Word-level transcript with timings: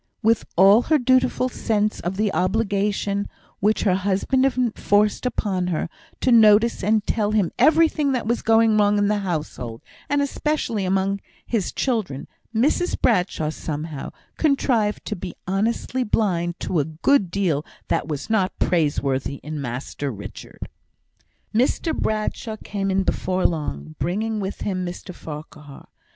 With 0.23 0.45
all 0.55 0.81
her 0.89 0.97
dutiful 0.97 1.47
sense 1.47 1.99
of 1.99 2.17
the 2.17 2.33
obligation, 2.33 3.29
which 3.59 3.83
her 3.83 3.93
husband 3.93 4.43
enforced 4.47 5.27
upon 5.27 5.67
her, 5.67 5.89
to 6.21 6.31
notice 6.31 6.83
and 6.83 7.05
tell 7.05 7.33
him 7.33 7.51
everything 7.59 8.11
that 8.13 8.25
was 8.25 8.41
going 8.41 8.77
wrong 8.79 8.97
in 8.97 9.09
the 9.09 9.19
household, 9.19 9.83
and 10.09 10.19
especially 10.19 10.85
among 10.85 11.19
his 11.45 11.71
children, 11.71 12.27
Mrs 12.51 12.99
Bradshaw, 12.99 13.51
somehow, 13.51 14.09
contrived 14.37 15.05
to 15.05 15.15
be 15.15 15.35
honestly 15.45 16.03
blind 16.03 16.59
to 16.61 16.79
a 16.79 16.85
good 16.85 17.29
deal 17.29 17.63
that 17.89 18.07
was 18.07 18.27
not 18.27 18.57
praiseworthy 18.57 19.35
in 19.43 19.61
Master 19.61 20.09
Richard. 20.09 20.67
Mr 21.53 21.95
Bradshaw 21.95 22.57
came 22.63 22.89
in 22.89 23.03
before 23.03 23.45
long, 23.45 23.93
bringing 23.99 24.39
with 24.39 24.61
him 24.61 24.83
Mr 24.83 25.13
Farquhar. 25.13 25.89